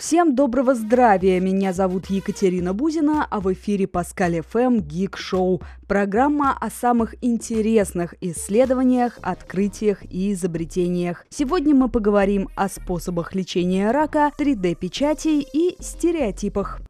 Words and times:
Всем 0.00 0.34
доброго 0.34 0.74
здравия! 0.74 1.40
Меня 1.40 1.74
зовут 1.74 2.06
Екатерина 2.06 2.72
Бузина, 2.72 3.26
а 3.30 3.38
в 3.38 3.52
эфире 3.52 3.86
Паскаль 3.86 4.40
ФМ 4.40 4.78
Гик 4.78 5.18
Шоу. 5.18 5.60
Программа 5.86 6.56
о 6.58 6.70
самых 6.70 7.14
интересных 7.22 8.14
исследованиях, 8.22 9.18
открытиях 9.20 10.02
и 10.10 10.32
изобретениях. 10.32 11.26
Сегодня 11.28 11.74
мы 11.74 11.90
поговорим 11.90 12.48
о 12.56 12.70
способах 12.70 13.34
лечения 13.34 13.90
рака, 13.90 14.32
3D-печати 14.38 15.44
и 15.52 15.76
стереотипах. 15.82 16.80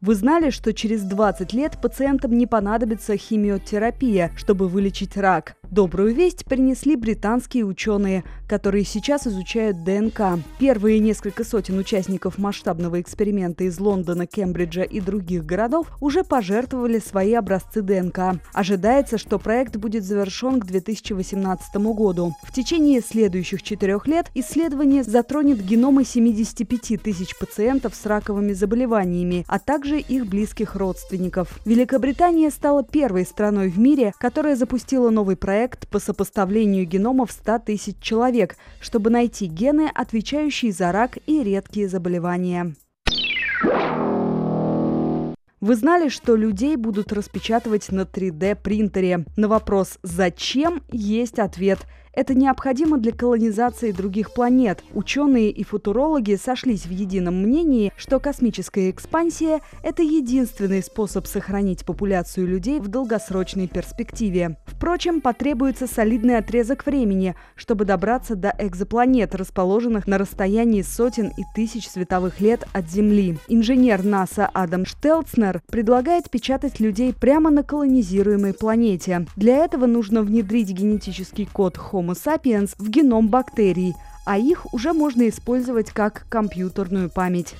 Вы 0.00 0.16
знали, 0.16 0.50
что 0.50 0.74
через 0.74 1.04
20 1.04 1.52
лет 1.52 1.80
пациентам 1.80 2.32
не 2.32 2.48
понадобится 2.48 3.16
химиотерапия, 3.16 4.32
чтобы 4.34 4.66
вылечить 4.66 5.16
рак? 5.16 5.54
Добрую 5.72 6.14
весть 6.14 6.44
принесли 6.44 6.96
британские 6.96 7.64
ученые, 7.64 8.24
которые 8.46 8.84
сейчас 8.84 9.26
изучают 9.26 9.84
ДНК. 9.84 10.38
Первые 10.58 10.98
несколько 10.98 11.44
сотен 11.44 11.78
участников 11.78 12.36
масштабного 12.36 13.00
эксперимента 13.00 13.64
из 13.64 13.80
Лондона, 13.80 14.26
Кембриджа 14.26 14.82
и 14.82 15.00
других 15.00 15.46
городов 15.46 15.86
уже 16.02 16.24
пожертвовали 16.24 16.98
свои 16.98 17.32
образцы 17.32 17.80
ДНК. 17.80 18.38
Ожидается, 18.52 19.16
что 19.16 19.38
проект 19.38 19.76
будет 19.76 20.04
завершен 20.04 20.60
к 20.60 20.66
2018 20.66 21.74
году. 21.76 22.34
В 22.42 22.52
течение 22.52 23.00
следующих 23.00 23.62
четырех 23.62 24.06
лет 24.06 24.26
исследование 24.34 25.02
затронет 25.02 25.64
геномы 25.64 26.04
75 26.04 27.02
тысяч 27.02 27.34
пациентов 27.38 27.94
с 27.94 28.04
раковыми 28.04 28.52
заболеваниями, 28.52 29.46
а 29.48 29.58
также 29.58 30.00
их 30.00 30.26
близких 30.26 30.76
родственников. 30.76 31.58
Великобритания 31.64 32.50
стала 32.50 32.84
первой 32.84 33.24
страной 33.24 33.70
в 33.70 33.78
мире, 33.78 34.12
которая 34.20 34.54
запустила 34.54 35.08
новый 35.08 35.36
проект 35.36 35.61
проект 35.62 35.86
по 35.88 36.00
сопоставлению 36.00 36.84
геномов 36.86 37.30
100 37.30 37.60
тысяч 37.60 37.96
человек, 38.00 38.56
чтобы 38.80 39.10
найти 39.10 39.46
гены, 39.46 39.88
отвечающие 39.94 40.72
за 40.72 40.90
рак 40.90 41.18
и 41.26 41.40
редкие 41.44 41.88
заболевания. 41.88 42.74
Вы 45.60 45.76
знали, 45.76 46.08
что 46.08 46.34
людей 46.34 46.74
будут 46.74 47.12
распечатывать 47.12 47.92
на 47.92 48.00
3D-принтере? 48.00 49.24
На 49.36 49.46
вопрос 49.46 49.98
«Зачем?» 50.02 50.82
есть 50.90 51.38
ответ– 51.38 51.78
это 52.12 52.34
необходимо 52.34 52.98
для 52.98 53.12
колонизации 53.12 53.90
других 53.90 54.34
планет. 54.34 54.84
Ученые 54.94 55.50
и 55.50 55.64
футурологи 55.64 56.38
сошлись 56.42 56.86
в 56.86 56.90
едином 56.90 57.42
мнении, 57.42 57.92
что 57.96 58.20
космическая 58.20 58.90
экспансия– 58.90 59.60
это 59.82 60.02
единственный 60.02 60.82
способ 60.82 61.26
сохранить 61.26 61.86
популяцию 61.86 62.46
людей 62.46 62.80
в 62.80 62.88
долгосрочной 62.88 63.66
перспективе. 63.66 64.58
Впрочем, 64.66 65.20
потребуется 65.20 65.86
солидный 65.86 66.36
отрезок 66.36 66.84
времени, 66.84 67.34
чтобы 67.54 67.86
добраться 67.86 68.36
до 68.36 68.54
экзопланет, 68.58 69.34
расположенных 69.34 70.06
на 70.06 70.18
расстоянии 70.18 70.82
сотен 70.82 71.28
и 71.28 71.42
тысяч 71.54 71.88
световых 71.88 72.40
лет 72.40 72.66
от 72.72 72.90
Земли. 72.90 73.38
Инженер 73.48 74.04
НАСА 74.04 74.46
Адам 74.52 74.84
Штелцнер 74.84 75.62
предлагает 75.68 76.30
печатать 76.30 76.78
людей 76.78 77.14
прямо 77.14 77.50
на 77.50 77.62
колонизируемой 77.62 78.52
планете. 78.52 79.26
Для 79.36 79.64
этого 79.64 79.86
нужно 79.86 80.22
внедрить 80.22 80.70
генетический 80.70 81.46
код 81.46 81.78
Homo 81.78 82.01
Homo 82.02 82.14
sapiens 82.14 82.74
в 82.78 82.88
геном 82.88 83.28
бактерий, 83.28 83.94
а 84.26 84.36
их 84.36 84.72
уже 84.74 84.92
можно 84.92 85.28
использовать 85.28 85.90
как 85.90 86.26
компьютерную 86.28 87.08
память. 87.10 87.54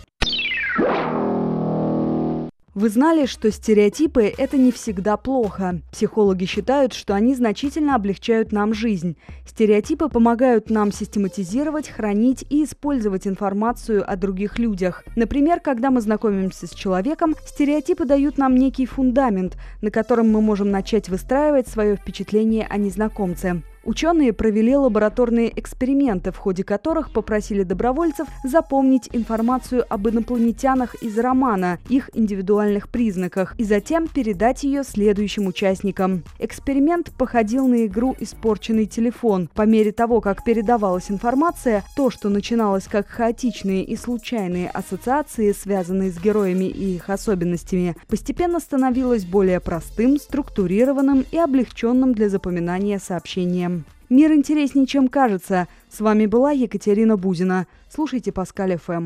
Вы 2.75 2.89
знали, 2.89 3.27
что 3.27 3.53
стереотипы– 3.53 4.33
это 4.39 4.57
не 4.57 4.73
всегда 4.73 5.19
плохо. 5.19 5.83
Психологи 5.93 6.47
считают, 6.47 6.95
что 6.95 7.15
они 7.15 7.34
значительно 7.34 7.95
облегчают 7.95 8.51
нам 8.51 8.73
жизнь. 8.73 9.19
Стереотипы 9.47 10.09
помогают 10.09 10.71
нам 10.71 10.91
систематизировать, 10.91 11.91
хранить 11.91 12.47
и 12.49 12.65
использовать 12.65 13.27
информацию 13.27 14.11
о 14.11 14.17
других 14.17 14.59
людях. 14.59 15.05
Например, 15.17 15.61
когда 15.61 15.91
мы 15.91 16.01
знакомимся 16.01 16.67
с 16.67 16.71
человеком, 16.71 17.34
стереотипы 17.47 18.06
дают 18.06 18.39
нам 18.39 18.55
некий 18.55 18.87
фундамент, 18.87 19.59
на 19.83 19.91
котором 19.91 20.33
мы 20.33 20.41
можем 20.41 20.71
начать 20.71 21.11
выстраивать 21.11 21.69
свое 21.69 21.97
впечатление 21.97 22.66
о 22.66 22.78
незнакомце. 22.78 23.62
Ученые 23.84 24.32
провели 24.32 24.76
лабораторные 24.76 25.53
эксперименты, 25.59 26.31
в 26.31 26.37
ходе 26.37 26.62
которых 26.62 27.12
попросили 27.12 27.65
добровольцев 27.65 28.28
запомнить 28.44 29.09
информацию 29.12 29.84
об 29.88 30.09
инопланетянах 30.09 30.94
из 31.03 31.19
романа, 31.19 31.78
их 31.88 32.09
индивидуальных 32.15 32.88
признаках, 32.88 33.54
и 33.59 33.65
затем 33.65 34.06
передать 34.06 34.62
ее 34.62 34.84
следующим 34.84 35.48
участникам. 35.48 36.22
Эксперимент 36.38 37.10
походил 37.19 37.66
на 37.66 37.87
игру 37.87 38.15
«Испорченный 38.21 38.87
телефон». 38.87 39.50
По 39.54 39.62
мере 39.62 39.91
того, 39.91 40.21
как 40.21 40.44
передавалась 40.44 41.10
информация, 41.10 41.82
то, 41.97 42.10
что 42.10 42.28
начиналось 42.28 42.84
как 42.84 43.09
хаотичные 43.09 43.82
и 43.82 43.97
случайные 43.97 44.71
ассоциации, 44.71 45.53
связанные 45.53 46.12
с 46.12 46.21
героями 46.21 46.66
и 46.66 46.94
их 46.97 47.10
особенностями, 47.10 47.97
постепенно 48.06 48.60
становилось 48.60 49.25
более 49.25 49.59
простым, 49.59 50.19
структурированным 50.19 51.25
и 51.32 51.38
облегченным 51.38 52.15
для 52.15 52.28
запоминания 52.28 53.00
сообщением. 53.00 53.81
Мир 54.12 54.31
интереснее, 54.34 54.84
чем 54.87 55.09
кажется. 55.09 55.69
С 55.89 56.00
вами 56.00 56.27
была 56.27 56.50
Екатерина 56.50 57.17
Бузина. 57.17 57.67
Слушайте 57.89 58.31
Паскаль 58.31 58.77
ФМ. 58.77 59.00